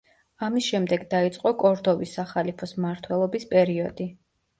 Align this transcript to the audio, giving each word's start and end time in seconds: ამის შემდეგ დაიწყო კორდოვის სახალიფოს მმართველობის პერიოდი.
ამის 0.45 0.67
შემდეგ 0.67 1.03
დაიწყო 1.11 1.51
კორდოვის 1.63 2.13
სახალიფოს 2.19 2.73
მმართველობის 2.79 3.47
პერიოდი. 3.53 4.09